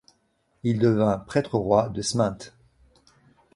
Il 0.63 0.79
devint 0.79 1.19
prêtre-roi 1.19 1.89
de 1.89 2.01
Sminthe. 2.01 2.55